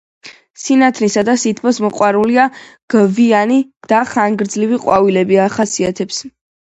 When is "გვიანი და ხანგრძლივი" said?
2.95-4.81